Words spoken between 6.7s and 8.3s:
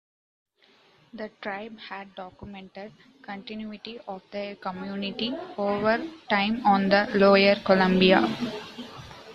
the lower Columbia.